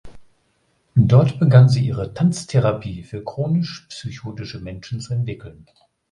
[0.95, 5.67] Dort begann sie ihre Tanztherapie für chronisch psychotische Menschen zu entwickeln.